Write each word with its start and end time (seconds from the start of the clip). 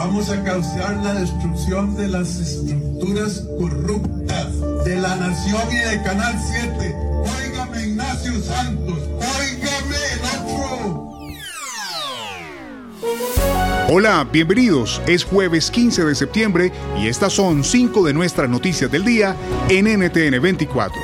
Vamos 0.00 0.30
a 0.30 0.40
causar 0.44 0.96
la 0.98 1.12
destrucción 1.14 1.96
de 1.96 2.06
las 2.06 2.38
estructuras 2.38 3.44
corruptas 3.58 4.60
de 4.84 4.94
la 4.94 5.16
nación 5.16 5.62
y 5.72 5.76
de 5.76 6.00
Canal 6.04 6.40
7. 6.40 6.94
Óigame 7.36 7.82
Ignacio 7.82 8.40
Santos, 8.40 9.00
óigame 9.18 9.96
el. 10.12 10.18
Hola, 13.90 14.28
bienvenidos. 14.30 15.02
Es 15.06 15.24
jueves 15.24 15.70
15 15.70 16.04
de 16.04 16.14
septiembre 16.14 16.72
y 17.00 17.08
estas 17.08 17.32
son 17.32 17.64
cinco 17.64 18.04
de 18.04 18.12
nuestras 18.12 18.48
noticias 18.48 18.92
del 18.92 19.02
día 19.02 19.34
en 19.70 19.86
NTN 19.86 20.40
24. 20.40 20.94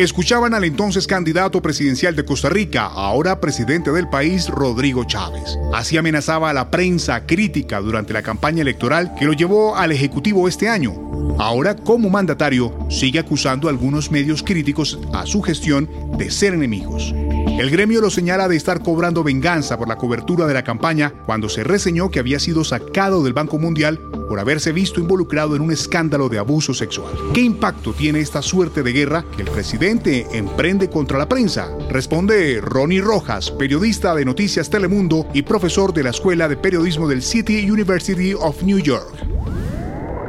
Escuchaban 0.00 0.54
al 0.54 0.64
entonces 0.64 1.06
candidato 1.06 1.60
presidencial 1.60 2.16
de 2.16 2.24
Costa 2.24 2.48
Rica, 2.48 2.86
ahora 2.86 3.38
presidente 3.38 3.92
del 3.92 4.08
país, 4.08 4.48
Rodrigo 4.48 5.04
Chávez. 5.04 5.58
Así 5.74 5.98
amenazaba 5.98 6.48
a 6.48 6.54
la 6.54 6.70
prensa 6.70 7.26
crítica 7.26 7.82
durante 7.82 8.14
la 8.14 8.22
campaña 8.22 8.62
electoral 8.62 9.14
que 9.14 9.26
lo 9.26 9.34
llevó 9.34 9.76
al 9.76 9.92
Ejecutivo 9.92 10.48
este 10.48 10.70
año. 10.70 11.09
Ahora, 11.40 11.74
como 11.74 12.10
mandatario, 12.10 12.70
sigue 12.90 13.18
acusando 13.18 13.66
a 13.66 13.70
algunos 13.70 14.10
medios 14.10 14.42
críticos 14.42 14.98
a 15.14 15.24
su 15.24 15.40
gestión 15.40 15.88
de 16.18 16.30
ser 16.30 16.52
enemigos. 16.52 17.14
El 17.58 17.70
gremio 17.70 18.02
lo 18.02 18.10
señala 18.10 18.46
de 18.46 18.56
estar 18.56 18.82
cobrando 18.82 19.24
venganza 19.24 19.78
por 19.78 19.88
la 19.88 19.96
cobertura 19.96 20.46
de 20.46 20.52
la 20.52 20.64
campaña 20.64 21.14
cuando 21.24 21.48
se 21.48 21.64
reseñó 21.64 22.10
que 22.10 22.18
había 22.18 22.38
sido 22.38 22.62
sacado 22.62 23.24
del 23.24 23.32
Banco 23.32 23.58
Mundial 23.58 23.98
por 24.28 24.38
haberse 24.38 24.72
visto 24.72 25.00
involucrado 25.00 25.56
en 25.56 25.62
un 25.62 25.72
escándalo 25.72 26.28
de 26.28 26.38
abuso 26.38 26.74
sexual. 26.74 27.14
¿Qué 27.32 27.40
impacto 27.40 27.94
tiene 27.94 28.20
esta 28.20 28.42
suerte 28.42 28.82
de 28.82 28.92
guerra 28.92 29.24
que 29.34 29.40
el 29.40 29.50
presidente 29.50 30.26
emprende 30.34 30.90
contra 30.90 31.16
la 31.16 31.28
prensa? 31.28 31.70
Responde 31.88 32.60
Ronnie 32.60 33.00
Rojas, 33.00 33.50
periodista 33.50 34.14
de 34.14 34.26
Noticias 34.26 34.68
Telemundo 34.68 35.26
y 35.32 35.40
profesor 35.40 35.94
de 35.94 36.02
la 36.02 36.10
Escuela 36.10 36.48
de 36.48 36.58
Periodismo 36.58 37.08
del 37.08 37.22
City 37.22 37.70
University 37.70 38.34
of 38.34 38.62
New 38.62 38.78
York. 38.78 39.29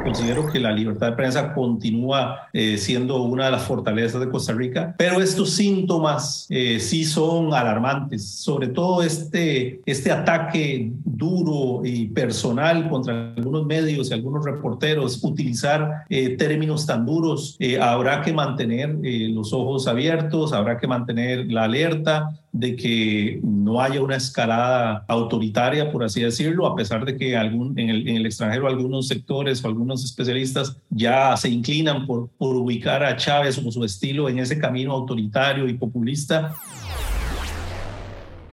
Considero 0.02 0.50
que 0.50 0.58
la 0.58 0.72
libertad 0.72 1.10
de 1.10 1.16
prensa 1.16 1.54
continúa 1.54 2.48
eh, 2.52 2.76
siendo 2.76 3.22
una 3.22 3.46
de 3.46 3.52
las 3.52 3.62
fortalezas 3.62 4.20
de 4.20 4.28
Costa 4.28 4.52
Rica, 4.52 4.94
pero 4.98 5.20
estos 5.20 5.50
síntomas 5.50 6.46
eh, 6.50 6.80
sí 6.80 7.04
son 7.04 7.54
alarmantes, 7.54 8.28
sobre 8.28 8.68
todo 8.68 9.02
este, 9.02 9.80
este 9.86 10.10
ataque 10.10 10.90
duro 11.04 11.82
y 11.84 12.08
personal 12.08 12.88
contra 12.88 13.32
algunos 13.36 13.64
medios 13.64 14.10
y 14.10 14.14
algunos 14.14 14.44
reporteros, 14.44 15.22
utilizar 15.22 16.04
eh, 16.08 16.36
términos 16.36 16.84
tan 16.84 17.06
duros, 17.06 17.56
habrá 17.80 18.22
que 18.22 18.32
mantener 18.32 18.96
los 19.30 19.52
ojos 19.52 19.86
abiertos, 19.86 20.52
habrá 20.52 20.78
que 20.78 20.86
mantener 20.86 21.50
la 21.50 21.64
alerta 21.64 22.41
de 22.52 22.76
que 22.76 23.40
no 23.42 23.80
haya 23.80 24.02
una 24.02 24.16
escalada 24.16 25.04
autoritaria, 25.08 25.90
por 25.90 26.04
así 26.04 26.20
decirlo, 26.20 26.66
a 26.66 26.76
pesar 26.76 27.04
de 27.04 27.16
que 27.16 27.34
algún, 27.34 27.78
en, 27.78 27.88
el, 27.88 28.06
en 28.06 28.16
el 28.16 28.26
extranjero 28.26 28.68
algunos 28.68 29.08
sectores 29.08 29.64
o 29.64 29.68
algunos 29.68 30.04
especialistas 30.04 30.76
ya 30.90 31.34
se 31.36 31.48
inclinan 31.48 32.06
por, 32.06 32.28
por 32.36 32.54
ubicar 32.54 33.02
a 33.02 33.16
Chávez 33.16 33.58
o 33.58 33.72
su 33.72 33.82
estilo 33.84 34.28
en 34.28 34.38
ese 34.38 34.58
camino 34.58 34.92
autoritario 34.92 35.66
y 35.66 35.74
populista. 35.74 36.54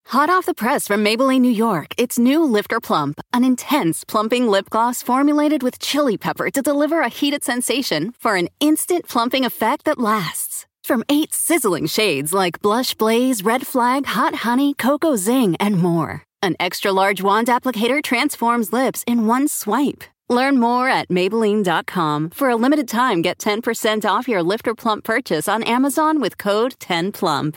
Hot 0.07 0.29
off 0.29 0.45
the 0.45 0.53
press 0.53 0.87
from 0.87 1.03
Maybelline, 1.03 1.41
New 1.41 1.51
York, 1.51 1.95
it's 1.97 2.19
new 2.19 2.43
Lifter 2.43 2.79
Plump, 2.79 3.19
an 3.31 3.43
intense 3.43 4.03
plumping 4.03 4.47
lip 4.47 4.69
gloss 4.69 5.01
formulated 5.01 5.63
with 5.63 5.79
chili 5.79 6.17
pepper 6.17 6.51
to 6.51 6.61
deliver 6.61 7.01
a 7.01 7.09
heated 7.09 7.43
sensation 7.43 8.13
for 8.19 8.35
an 8.35 8.47
instant 8.59 9.07
plumping 9.07 9.43
effect 9.43 9.85
that 9.85 9.97
lasts. 9.97 10.67
From 10.83 11.01
eight 11.07 11.33
sizzling 11.33 11.87
shades 11.87 12.33
like 12.33 12.61
Blush 12.61 12.93
Blaze, 12.93 13.41
Red 13.41 13.65
Flag, 13.65 14.05
Hot 14.05 14.35
Honey, 14.35 14.73
Cocoa 14.73 15.15
Zing, 15.15 15.55
and 15.57 15.77
more. 15.77 16.23
An 16.41 16.57
extra 16.59 16.91
large 16.91 17.23
wand 17.23 17.47
applicator 17.47 18.03
transforms 18.03 18.73
lips 18.73 19.01
in 19.07 19.25
one 19.25 19.47
swipe. 19.47 20.03
Learn 20.27 20.59
more 20.59 20.89
at 20.89 21.07
Maybelline.com. 21.07 22.31
For 22.31 22.49
a 22.49 22.57
limited 22.57 22.89
time, 22.89 23.21
get 23.21 23.37
10% 23.37 24.03
off 24.05 24.27
your 24.27 24.43
Lifter 24.43 24.75
Plump 24.75 25.05
purchase 25.05 25.47
on 25.47 25.63
Amazon 25.63 26.19
with 26.19 26.37
code 26.37 26.73
10PLUMP. 26.79 27.55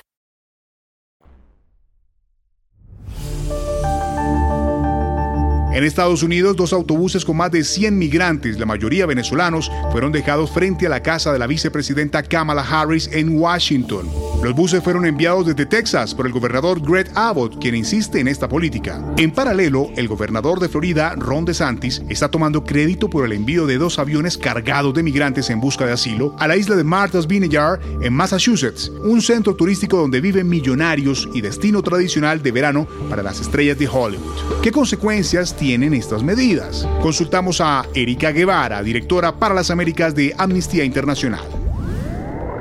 En 5.76 5.84
Estados 5.84 6.22
Unidos, 6.22 6.56
dos 6.56 6.72
autobuses 6.72 7.22
con 7.22 7.36
más 7.36 7.50
de 7.50 7.62
100 7.62 7.98
migrantes, 7.98 8.58
la 8.58 8.64
mayoría 8.64 9.04
venezolanos, 9.04 9.70
fueron 9.92 10.10
dejados 10.10 10.50
frente 10.50 10.86
a 10.86 10.88
la 10.88 11.02
casa 11.02 11.34
de 11.34 11.38
la 11.38 11.46
vicepresidenta 11.46 12.22
Kamala 12.22 12.62
Harris 12.62 13.10
en 13.12 13.38
Washington. 13.38 14.25
Los 14.42 14.54
buses 14.54 14.82
fueron 14.82 15.04
enviados 15.04 15.46
desde 15.46 15.66
Texas 15.66 16.14
por 16.14 16.26
el 16.26 16.32
gobernador 16.32 16.80
Greg 16.80 17.10
Abbott, 17.14 17.60
quien 17.60 17.74
insiste 17.74 18.20
en 18.20 18.28
esta 18.28 18.48
política. 18.48 19.04
En 19.18 19.30
paralelo, 19.30 19.90
el 19.96 20.08
gobernador 20.08 20.58
de 20.58 20.68
Florida, 20.68 21.14
Ron 21.16 21.44
DeSantis, 21.44 22.02
está 22.08 22.30
tomando 22.30 22.64
crédito 22.64 23.10
por 23.10 23.24
el 23.26 23.32
envío 23.32 23.66
de 23.66 23.78
dos 23.78 23.98
aviones 23.98 24.38
cargados 24.38 24.94
de 24.94 25.02
migrantes 25.02 25.50
en 25.50 25.60
busca 25.60 25.84
de 25.84 25.92
asilo 25.92 26.34
a 26.38 26.48
la 26.48 26.56
isla 26.56 26.76
de 26.76 26.84
Martha's 26.84 27.26
Vineyard 27.26 27.80
en 28.00 28.12
Massachusetts, 28.12 28.90
un 29.04 29.20
centro 29.20 29.54
turístico 29.54 29.98
donde 29.98 30.20
viven 30.20 30.48
millonarios 30.48 31.28
y 31.34 31.42
destino 31.42 31.82
tradicional 31.82 32.42
de 32.42 32.52
verano 32.52 32.86
para 33.10 33.22
las 33.22 33.40
estrellas 33.40 33.78
de 33.78 33.88
Hollywood. 33.88 34.62
¿Qué 34.62 34.72
consecuencias 34.72 35.54
tiene 35.54 35.66
tienen 35.66 35.94
estas 35.94 36.22
medidas. 36.22 36.86
Consultamos 37.02 37.60
a 37.60 37.84
Erika 37.92 38.30
Guevara, 38.30 38.84
directora 38.84 39.36
para 39.36 39.52
las 39.52 39.68
Américas 39.72 40.14
de 40.14 40.32
Amnistía 40.38 40.84
Internacional. 40.84 41.65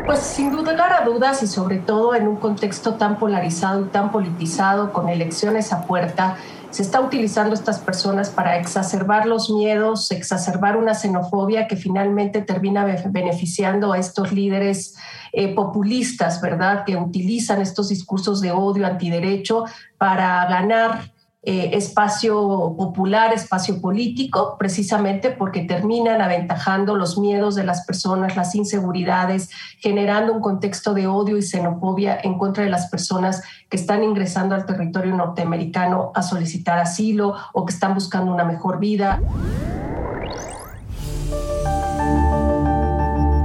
Pues 0.05 0.19
sin 0.19 0.51
lugar 0.55 0.93
a 0.93 1.03
dudas 1.03 1.41
y 1.41 1.47
sobre 1.47 1.77
todo 1.77 2.13
en 2.13 2.27
un 2.27 2.35
contexto 2.35 2.93
tan 2.93 3.17
polarizado 3.17 3.81
y 3.81 3.89
tan 3.89 4.11
politizado 4.11 4.93
con 4.93 5.09
elecciones 5.09 5.73
a 5.73 5.81
puerta, 5.87 6.37
se 6.69 6.83
está 6.83 7.01
utilizando 7.01 7.55
estas 7.55 7.79
personas 7.79 8.29
para 8.29 8.57
exacerbar 8.57 9.25
los 9.25 9.49
miedos, 9.49 10.11
exacerbar 10.11 10.77
una 10.77 10.93
xenofobia 10.93 11.67
que 11.67 11.75
finalmente 11.75 12.41
termina 12.41 12.85
beneficiando 13.07 13.93
a 13.93 13.97
estos 13.97 14.31
líderes 14.31 14.95
eh, 15.33 15.55
populistas, 15.55 16.39
¿verdad? 16.39 16.83
Que 16.85 16.97
utilizan 16.97 17.61
estos 17.61 17.89
discursos 17.89 18.41
de 18.41 18.51
odio, 18.51 18.85
antiderecho 18.85 19.65
para 19.97 20.45
ganar 20.45 21.14
eh, 21.47 21.77
espacio 21.77 22.73
popular, 22.75 23.31
espacio 23.31 23.79
político, 23.79 24.55
precisamente 24.57 25.29
porque 25.29 25.61
terminan 25.61 26.19
aventajando 26.19 26.95
los 26.95 27.19
miedos 27.19 27.53
de 27.53 27.63
las 27.63 27.85
personas, 27.85 28.35
las 28.35 28.55
inseguridades, 28.55 29.51
generando 29.77 30.33
un 30.33 30.41
contexto 30.41 30.95
de 30.95 31.05
odio 31.05 31.37
y 31.37 31.43
xenofobia 31.43 32.17
en 32.23 32.39
contra 32.39 32.63
de 32.63 32.71
las 32.71 32.87
personas 32.87 33.43
que 33.69 33.77
están 33.77 34.03
ingresando 34.03 34.55
al 34.55 34.65
territorio 34.65 35.15
norteamericano 35.15 36.11
a 36.15 36.23
solicitar 36.23 36.79
asilo 36.79 37.35
o 37.53 37.63
que 37.63 37.73
están 37.73 37.93
buscando 37.93 38.33
una 38.33 38.43
mejor 38.43 38.79
vida. 38.79 39.21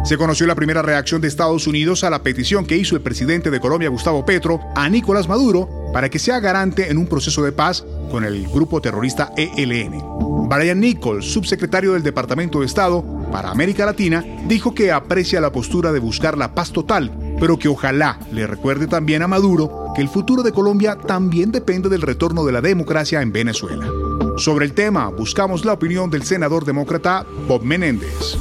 Se 0.05 0.17
conoció 0.17 0.47
la 0.47 0.55
primera 0.55 0.81
reacción 0.81 1.21
de 1.21 1.29
Estados 1.29 1.67
Unidos 1.67 2.03
a 2.03 2.09
la 2.09 2.23
petición 2.23 2.65
que 2.65 2.79
hizo 2.79 2.97
el 2.97 3.03
presidente 3.03 3.51
de 3.51 3.61
Colombia, 3.61 3.91
Gustavo 3.91 4.25
Petro, 4.25 4.59
a 4.75 4.89
Nicolás 4.89 5.29
Maduro 5.29 5.80
para 5.93 6.09
que 6.09 6.19
sea 6.19 6.41
garante 6.41 6.91
en 6.91 6.99
un 6.99 7.07
proceso 7.07 7.43
de 7.43 7.53
paz 7.53 7.85
con 8.11 8.25
el 8.25 8.47
grupo 8.49 8.81
terrorista 8.81 9.33
ELN. 9.37 10.03
Brian 10.49 10.81
Nichols, 10.81 11.27
subsecretario 11.27 11.93
del 11.93 12.03
Departamento 12.03 12.61
de 12.61 12.67
Estado 12.67 13.05
para 13.31 13.51
América 13.51 13.87
Latina, 13.87 14.25
dijo 14.47 14.75
que 14.75 14.91
aprecia 14.91 15.41
la 15.41 15.53
postura 15.53 15.93
de 15.93 16.01
buscar 16.01 16.37
la 16.37 16.55
paz 16.55 16.73
total, 16.73 17.37
pero 17.39 17.59
que 17.59 17.69
ojalá 17.69 18.19
le 18.33 18.47
recuerde 18.47 18.87
también 18.87 19.23
a 19.23 19.29
Maduro 19.29 19.93
que 19.95 20.03
el 20.03 20.09
futuro 20.09 20.43
de 20.43 20.53
Colombia 20.53 20.97
también 20.97 21.53
depende 21.53 21.89
del 21.89 22.03
retorno 22.03 22.45
de 22.45 22.53
la 22.53 22.61
democracia 22.61 23.23
en 23.23 23.33
Venezuela. 23.33 23.87
Sobre 24.37 24.65
el 24.65 24.73
tema, 24.73 25.09
buscamos 25.09 25.65
la 25.65 25.73
opinión 25.73 26.11
del 26.11 26.23
senador 26.23 26.65
demócrata 26.65 27.25
Bob 27.47 27.63
Menéndez. 27.63 28.37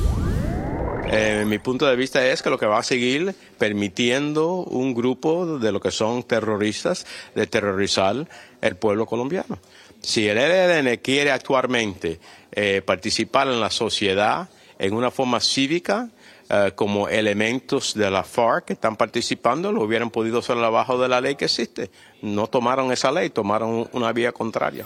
Eh, 1.12 1.44
mi 1.48 1.58
punto 1.58 1.88
de 1.88 1.96
vista 1.96 2.24
es 2.24 2.44
que 2.44 2.52
lo 2.52 2.60
que 2.60 2.68
va 2.68 2.78
a 2.78 2.84
seguir 2.84 3.34
permitiendo 3.58 4.58
un 4.58 4.94
grupo 4.94 5.58
de 5.58 5.72
lo 5.72 5.80
que 5.80 5.90
son 5.90 6.22
terroristas 6.22 7.08
de 7.34 7.48
terrorizar 7.48 8.28
el 8.62 8.76
pueblo 8.76 9.08
colombiano. 9.08 9.58
Si 10.02 10.28
el 10.28 10.38
ELN 10.38 10.98
quiere 10.98 11.32
actualmente 11.32 12.20
eh, 12.52 12.84
participar 12.86 13.48
en 13.48 13.60
la 13.60 13.72
sociedad 13.72 14.50
en 14.78 14.94
una 14.94 15.10
forma 15.10 15.40
cívica, 15.40 16.10
eh, 16.52 16.72
como 16.74 17.08
elementos 17.10 17.94
de 17.94 18.10
la 18.10 18.24
FARC 18.24 18.66
que 18.66 18.74
están 18.74 18.96
participando, 18.96 19.72
lo 19.72 19.84
hubieran 19.84 20.10
podido 20.10 20.40
hacer 20.40 20.58
abajo 20.58 21.00
de 21.00 21.08
la 21.08 21.22
ley 21.22 21.36
que 21.36 21.46
existe. 21.46 21.92
No 22.22 22.48
tomaron 22.48 22.92
esa 22.92 23.12
ley, 23.12 23.30
tomaron 23.30 23.90
una 23.94 24.12
vía 24.14 24.32
contraria. 24.32 24.86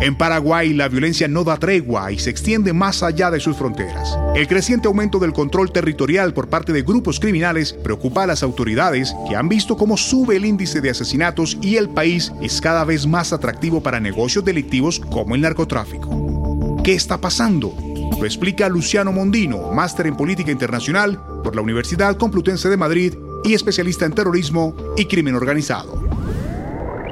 En 0.00 0.14
Paraguay, 0.14 0.74
la 0.74 0.88
violencia 0.88 1.26
no 1.26 1.42
da 1.42 1.56
tregua 1.56 2.12
y 2.12 2.20
se 2.20 2.30
extiende 2.30 2.72
más 2.72 3.02
allá 3.02 3.32
de 3.32 3.40
sus 3.40 3.56
fronteras. 3.56 4.16
El 4.36 4.46
creciente 4.46 4.86
aumento 4.86 5.18
del 5.18 5.32
control 5.32 5.72
territorial 5.72 6.32
por 6.32 6.48
parte 6.48 6.72
de 6.72 6.82
grupos 6.82 7.18
criminales 7.18 7.72
preocupa 7.72 8.22
a 8.22 8.26
las 8.28 8.44
autoridades 8.44 9.12
que 9.28 9.34
han 9.34 9.48
visto 9.48 9.76
cómo 9.76 9.96
sube 9.96 10.36
el 10.36 10.44
índice 10.44 10.80
de 10.80 10.90
asesinatos 10.90 11.58
y 11.62 11.76
el 11.76 11.88
país 11.88 12.32
es 12.40 12.60
cada 12.60 12.84
vez 12.84 13.08
más 13.08 13.32
atractivo 13.32 13.82
para 13.82 13.98
negocios 13.98 14.44
delictivos 14.44 15.00
como 15.00 15.34
el 15.34 15.40
narcotráfico. 15.40 16.76
¿Qué 16.84 16.94
está 16.94 17.20
pasando? 17.20 17.74
Lo 18.20 18.24
explica 18.24 18.68
Luciano 18.68 19.10
Mondino, 19.10 19.72
máster 19.72 20.06
en 20.06 20.16
política 20.16 20.52
internacional 20.52 21.20
por 21.42 21.56
la 21.56 21.62
Universidad 21.62 22.16
Complutense 22.16 22.68
de 22.68 22.76
Madrid 22.76 23.14
y 23.42 23.54
especialista 23.54 24.06
en 24.06 24.12
terrorismo 24.12 24.76
y 24.96 25.06
crimen 25.06 25.34
organizado 25.34 25.97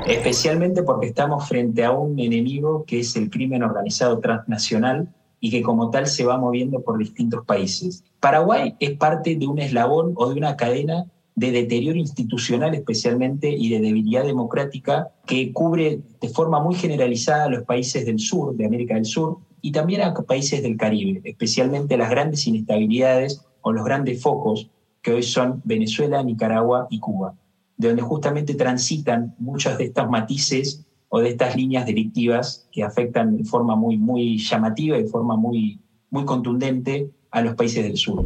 especialmente 0.07 0.85
porque 0.85 1.09
estamos 1.09 1.49
frente 1.49 1.85
a 1.85 1.91
un 1.91 2.19
enemigo 2.19 2.85
que 2.87 3.01
es 3.01 3.17
el 3.17 3.29
crimen 3.29 3.63
organizado 3.63 4.21
transnacional 4.21 5.09
y 5.41 5.51
que 5.51 5.63
como 5.63 5.91
tal 5.91 6.07
se 6.07 6.25
va 6.25 6.39
moviendo 6.39 6.81
por 6.83 6.99
distintos 6.99 7.45
países. 7.45 8.05
Paraguay 8.21 8.75
es 8.79 8.97
parte 8.97 9.35
de 9.35 9.47
un 9.47 9.59
eslabón 9.59 10.13
o 10.17 10.29
de 10.29 10.37
una 10.37 10.57
cadena 10.57 11.07
de 11.35 11.51
deterioro 11.51 11.99
institucional 11.99 12.75
especialmente 12.75 13.51
y 13.51 13.69
de 13.69 13.81
debilidad 13.81 14.25
democrática 14.25 15.11
que 15.27 15.53
cubre 15.53 16.01
de 16.21 16.29
forma 16.29 16.63
muy 16.63 16.77
generalizada 16.77 17.45
a 17.45 17.51
los 17.51 17.65
países 17.65 18.07
del 18.07 18.21
sur, 18.21 18.55
de 18.55 18.65
América 18.65 18.95
del 18.95 19.05
Sur, 19.05 19.39
y 19.61 19.73
también 19.73 20.03
a 20.03 20.15
países 20.15 20.63
del 20.63 20.77
Caribe, 20.77 21.21
especialmente 21.25 21.97
las 21.97 22.11
grandes 22.11 22.47
inestabilidades 22.47 23.45
o 23.61 23.73
los 23.73 23.85
grandes 23.85 24.23
focos 24.23 24.71
que 25.03 25.13
hoy 25.13 25.25
son 25.25 25.61
Venezuela, 25.65 26.23
Nicaragua 26.23 26.87
y 26.91 27.01
Cuba 27.01 27.35
de 27.77 27.89
donde 27.89 28.03
justamente 28.03 28.55
transitan 28.55 29.35
muchos 29.39 29.77
de 29.79 29.85
estos 29.85 30.09
matices 30.09 30.87
o 31.09 31.21
de 31.21 31.31
estas 31.31 31.57
líneas 31.57 31.87
delictivas 31.87 32.69
que 32.73 32.83
afectan 32.83 33.37
de 33.37 33.45
forma 33.45 33.77
muy, 33.77 33.97
muy 33.97 34.39
llamativa 34.39 34.99
y 34.99 35.05
de 35.05 35.09
forma 35.09 35.37
muy, 35.37 35.81
muy 36.11 36.25
contundente 36.25 37.11
a 37.31 37.43
los 37.43 37.55
países 37.55 37.85
del 37.85 37.97
sur. 37.97 38.25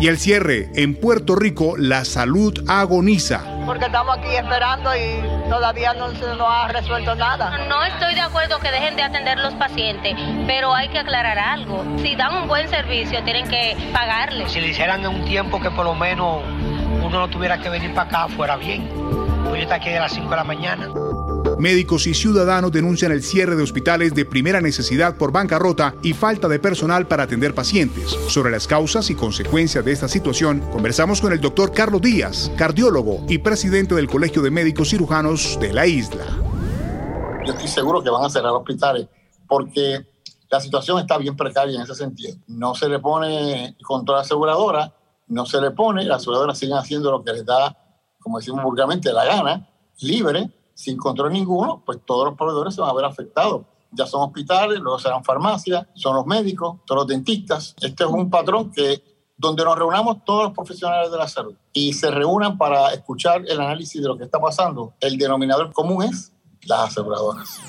Y 0.00 0.08
el 0.08 0.18
cierre, 0.18 0.70
en 0.74 0.94
Puerto 0.94 1.34
Rico 1.34 1.76
la 1.78 2.04
salud 2.04 2.52
agoniza 2.66 3.53
porque 3.66 3.86
estamos 3.86 4.18
aquí 4.18 4.34
esperando 4.34 4.94
y 4.96 5.22
todavía 5.48 5.94
no 5.94 6.10
se 6.12 6.26
nos 6.26 6.48
ha 6.48 6.68
resuelto 6.68 7.14
nada. 7.14 7.58
No 7.68 7.82
estoy 7.84 8.14
de 8.14 8.20
acuerdo 8.20 8.58
que 8.58 8.70
dejen 8.70 8.96
de 8.96 9.02
atender 9.02 9.38
los 9.38 9.54
pacientes, 9.54 10.14
pero 10.46 10.74
hay 10.74 10.88
que 10.88 10.98
aclarar 10.98 11.38
algo. 11.38 11.84
Si 11.98 12.14
dan 12.16 12.34
un 12.36 12.48
buen 12.48 12.68
servicio, 12.68 13.22
tienen 13.24 13.48
que 13.48 13.76
pagarle. 13.92 14.48
Si 14.48 14.60
le 14.60 14.68
hicieran 14.68 15.00
en 15.00 15.08
un 15.08 15.24
tiempo 15.24 15.60
que 15.60 15.70
por 15.70 15.84
lo 15.84 15.94
menos 15.94 16.42
uno 17.02 17.18
no 17.20 17.28
tuviera 17.28 17.58
que 17.58 17.68
venir 17.68 17.94
para 17.94 18.08
acá, 18.08 18.28
fuera 18.28 18.56
bien. 18.56 18.88
Pues 19.44 19.56
yo 19.56 19.62
estoy 19.62 19.76
aquí 19.76 19.90
a 19.90 20.00
las 20.00 20.12
5 20.12 20.28
de 20.28 20.36
la 20.36 20.44
mañana. 20.44 20.88
Médicos 21.58 22.06
y 22.06 22.14
ciudadanos 22.14 22.72
denuncian 22.72 23.12
el 23.12 23.22
cierre 23.22 23.56
de 23.56 23.62
hospitales 23.62 24.14
de 24.14 24.24
primera 24.24 24.60
necesidad 24.60 25.16
por 25.16 25.32
bancarrota 25.32 25.94
y 26.02 26.12
falta 26.12 26.48
de 26.48 26.58
personal 26.58 27.06
para 27.06 27.24
atender 27.24 27.54
pacientes. 27.54 28.10
Sobre 28.28 28.50
las 28.50 28.66
causas 28.66 29.10
y 29.10 29.14
consecuencias 29.14 29.84
de 29.84 29.92
esta 29.92 30.08
situación, 30.08 30.60
conversamos 30.72 31.20
con 31.20 31.32
el 31.32 31.40
doctor 31.40 31.72
Carlos 31.72 32.00
Díaz, 32.00 32.50
cardiólogo 32.56 33.24
y 33.28 33.38
presidente 33.38 33.94
del 33.94 34.08
Colegio 34.08 34.42
de 34.42 34.50
Médicos 34.50 34.90
Cirujanos 34.90 35.58
de 35.60 35.72
la 35.72 35.86
isla. 35.86 36.24
Yo 37.46 37.52
estoy 37.52 37.68
seguro 37.68 38.02
que 38.02 38.10
van 38.10 38.24
a 38.24 38.30
cerrar 38.30 38.52
hospitales 38.52 39.06
porque 39.46 40.06
la 40.50 40.60
situación 40.60 40.98
está 40.98 41.18
bien 41.18 41.36
precaria 41.36 41.76
en 41.76 41.82
ese 41.82 41.94
sentido. 41.94 42.36
No 42.46 42.74
se 42.74 42.88
le 42.88 42.98
pone 42.98 43.76
control 43.82 44.20
aseguradora, 44.20 44.94
no 45.28 45.46
se 45.46 45.60
le 45.60 45.70
pone, 45.70 46.04
las 46.04 46.18
aseguradoras 46.18 46.58
siguen 46.58 46.76
haciendo 46.76 47.10
lo 47.10 47.22
que 47.22 47.32
les 47.32 47.44
da, 47.44 47.76
como 48.20 48.38
decimos 48.38 48.62
vulgarmente, 48.62 49.12
la 49.12 49.24
gana, 49.24 49.68
libre, 50.00 50.50
sin 50.74 50.96
control 50.96 51.32
ninguno, 51.32 51.82
pues 51.84 52.00
todos 52.04 52.26
los 52.26 52.36
proveedores 52.36 52.74
se 52.74 52.80
van 52.80 52.90
a 52.90 52.94
ver 52.94 53.04
afectados. 53.04 53.62
Ya 53.92 54.06
son 54.06 54.22
hospitales, 54.22 54.80
luego 54.80 54.98
serán 54.98 55.24
farmacias, 55.24 55.86
son 55.94 56.16
los 56.16 56.26
médicos, 56.26 56.78
son 56.86 56.96
los 56.96 57.06
dentistas. 57.06 57.74
Este 57.80 58.04
es 58.04 58.10
un 58.10 58.28
patrón 58.28 58.72
que 58.72 59.02
donde 59.36 59.64
nos 59.64 59.78
reunamos 59.78 60.24
todos 60.24 60.44
los 60.44 60.52
profesionales 60.52 61.10
de 61.10 61.18
la 61.18 61.28
salud 61.28 61.54
y 61.72 61.92
se 61.92 62.10
reúnan 62.10 62.56
para 62.58 62.92
escuchar 62.92 63.42
el 63.46 63.60
análisis 63.60 64.00
de 64.00 64.08
lo 64.08 64.16
que 64.16 64.24
está 64.24 64.40
pasando. 64.40 64.94
El 65.00 65.16
denominador 65.16 65.72
común 65.72 66.04
es 66.04 66.32
las 66.62 66.90
aseguradoras. 66.90 67.60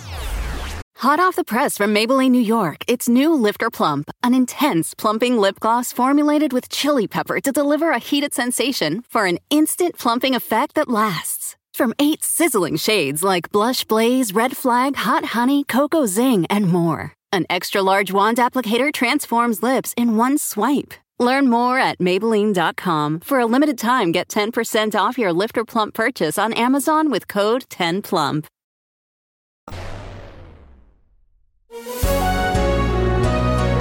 Hot 0.99 1.19
off 1.19 1.35
the 1.35 1.43
press 1.43 1.77
from 1.77 1.93
Maybelline, 1.93 2.31
New 2.31 2.41
York, 2.41 2.83
it's 2.87 3.09
new 3.09 3.33
Lifter 3.33 3.69
Plump, 3.69 4.09
an 4.23 4.33
intense 4.33 4.93
plumping 4.95 5.37
lip 5.37 5.59
gloss 5.59 5.91
formulated 5.91 6.53
with 6.53 6.69
chili 6.69 7.05
pepper 7.05 7.41
to 7.41 7.51
deliver 7.51 7.91
a 7.91 7.99
heated 7.99 8.33
sensation 8.33 9.03
for 9.09 9.25
an 9.25 9.37
instant 9.49 9.97
plumping 9.97 10.33
effect 10.33 10.73
that 10.75 10.87
lasts. 10.87 11.57
From 11.75 11.93
eight 11.99 12.23
sizzling 12.23 12.77
shades 12.77 13.21
like 13.21 13.51
Blush 13.51 13.83
Blaze, 13.83 14.31
Red 14.31 14.55
Flag, 14.55 14.95
Hot 14.95 15.25
Honey, 15.25 15.65
Cocoa 15.65 16.05
Zing, 16.05 16.45
and 16.45 16.67
more. 16.67 17.11
An 17.33 17.45
extra 17.49 17.81
large 17.81 18.13
wand 18.13 18.37
applicator 18.37 18.93
transforms 18.93 19.61
lips 19.61 19.93
in 19.97 20.15
one 20.15 20.37
swipe. 20.37 20.93
Learn 21.19 21.49
more 21.49 21.77
at 21.77 21.97
Maybelline.com. 21.99 23.19
For 23.19 23.39
a 23.39 23.45
limited 23.45 23.77
time, 23.77 24.13
get 24.13 24.29
10% 24.29 24.95
off 24.95 25.17
your 25.17 25.33
Lifter 25.33 25.65
Plump 25.65 25.93
purchase 25.93 26.37
on 26.37 26.53
Amazon 26.53 27.11
with 27.11 27.27
code 27.27 27.65
10PLUMP. 27.67 28.45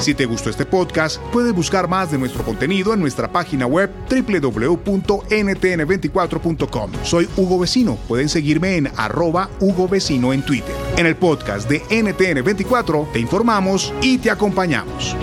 Si 0.04 0.14
te 0.14 0.26
gustó 0.26 0.50
este 0.50 0.66
podcast, 0.66 1.16
puedes 1.32 1.54
buscar 1.54 1.88
más 1.88 2.10
de 2.10 2.18
nuestro 2.18 2.44
contenido 2.44 2.92
en 2.92 3.00
nuestra 3.00 3.32
página 3.32 3.66
web 3.66 3.90
www.ntn24.com. 4.10 6.90
Soy 7.02 7.26
Hugo 7.38 7.58
Vecino. 7.58 7.96
Pueden 8.06 8.28
seguirme 8.28 8.76
en 8.76 8.90
arroba 8.98 9.48
Hugo 9.60 9.88
Vecino 9.88 10.34
en 10.34 10.44
Twitter. 10.44 10.74
En 10.98 11.06
el 11.06 11.16
podcast 11.16 11.66
de 11.70 11.80
NTN24 11.84 13.12
te 13.12 13.18
informamos 13.18 13.94
y 14.02 14.18
te 14.18 14.30
acompañamos. 14.30 15.16